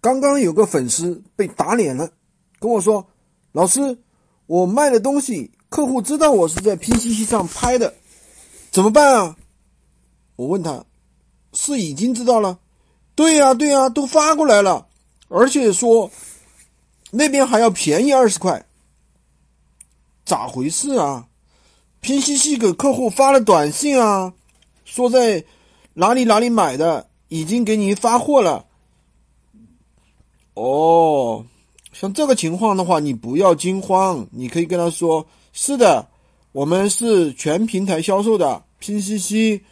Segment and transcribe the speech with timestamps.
[0.00, 2.10] 刚刚有个粉丝被打脸了，
[2.58, 3.06] 跟我说
[3.52, 3.98] ：“老师，
[4.46, 7.94] 我卖的东西客户知道我是在拼夕夕上拍的，
[8.70, 9.36] 怎么办啊？”
[10.36, 10.84] 我问他
[11.52, 12.58] ：“是已经知道了
[13.14, 14.86] ？”“对呀，对呀，都发过来了，
[15.28, 16.10] 而且说
[17.10, 18.64] 那边还要便宜二十块，
[20.24, 21.26] 咋回事啊？”
[22.00, 24.32] 拼夕夕给客户发了短信啊，
[24.86, 25.44] 说在
[25.92, 28.64] 哪里哪里买的，已经给你发货了。
[30.60, 31.46] 哦，
[31.90, 36.06] 像这个情况的话，你不要惊慌，你可以跟他说：“是的，
[36.52, 39.62] 我们是全平台销售的，拼夕夕、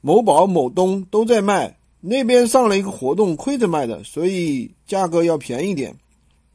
[0.00, 5.94] 某宝、某东都在卖，那边上了一个活动，亏着卖的，所以价格要便宜点。”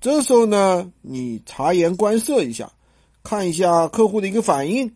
[0.01, 2.71] 这时候呢，你察言观色一下，
[3.21, 4.91] 看一下客户的一个反应。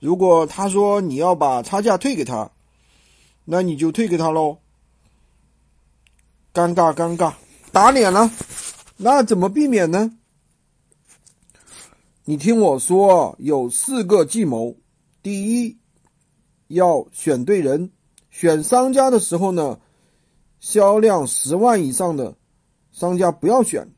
[0.00, 2.50] 如果他说你要把差价退给他，
[3.46, 4.58] 那你就退给他喽。
[6.52, 7.32] 尴尬，尴尬。
[7.72, 8.30] 打脸了，
[8.96, 10.10] 那怎么避免呢？
[12.24, 14.76] 你听我说，有四个计谋。
[15.22, 15.78] 第一，
[16.68, 17.90] 要选对人，
[18.30, 19.78] 选商家的时候呢，
[20.58, 22.34] 销量十万以上的
[22.90, 23.88] 商家不要选。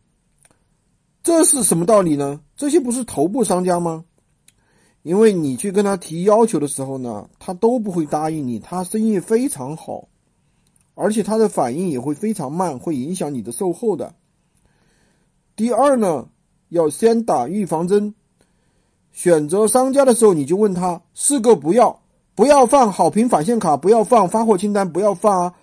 [1.23, 2.41] 这是什么道理呢？
[2.57, 4.05] 这些不是头部商家吗？
[5.03, 10.09] 因为你去跟他提要求的时候呢，他都不会答应你，他生意非常好。
[10.95, 14.15] 而且他的反应也会非常慢，会影响你的售后的。
[15.57, 16.29] 第二呢，
[16.69, 18.15] 要先打预防针。
[19.11, 22.03] 选择商家的时候，你就问他四个不要：
[22.35, 25.55] 不要放好评返现卡，不要放发货清单，不要发，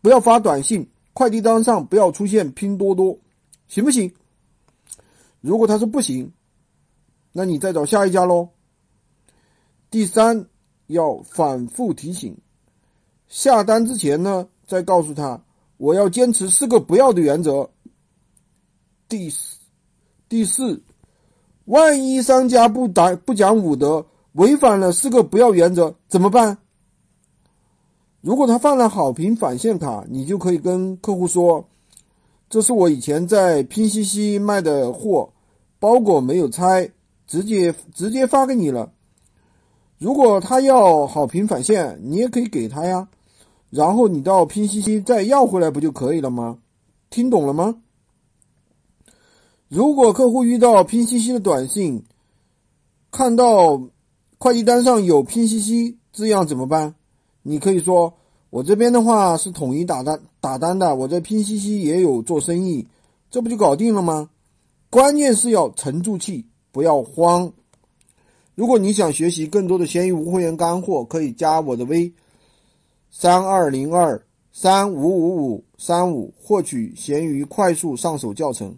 [0.00, 3.18] 不要发短信，快递单上不要出现拼多多，
[3.68, 4.12] 行不行？
[5.40, 6.32] 如果他说不行，
[7.32, 8.48] 那你再找下一家喽。
[9.90, 10.46] 第三，
[10.86, 12.36] 要反复提醒，
[13.28, 14.48] 下单之前呢。
[14.72, 15.38] 再告诉他，
[15.76, 17.68] 我要坚持四个不要的原则。
[19.06, 19.58] 第四，
[20.30, 20.82] 第四，
[21.66, 26.56] 万一商家不打不讲武德，违反了四个不要原则怎么办？
[28.22, 31.68] 如果他放了好评返现卡，你就可以跟客户说
[32.48, 35.30] ：“这是我以前在拼夕夕卖的货，
[35.78, 36.90] 包裹没有拆，
[37.26, 38.90] 直接直接发给你了。”
[40.00, 43.06] 如果他要好评返现，你也可以给他呀。
[43.72, 46.58] 然后你到拼夕夕再要回来不就可以了吗？
[47.08, 47.76] 听懂了吗？
[49.66, 52.04] 如果客户遇到拼夕夕的短信，
[53.10, 53.82] 看到
[54.36, 56.94] 快递单上有拼夕夕字样怎么办？
[57.40, 58.12] 你可以说
[58.50, 62.86] 我这边的话是统一打单打单的，我在拼夕夕也有做生意，
[63.30, 64.28] 这不就搞定了吗？
[64.90, 67.50] 关键是要沉住气，不要慌。
[68.54, 72.12] 如果你想学习更多的闲鱼无会员干货，可以加我的微。
[73.14, 78.74] 三二零二三五五五三五，获取闲鱼快速上手教程。